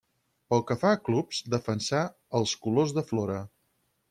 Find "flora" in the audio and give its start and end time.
3.13-3.41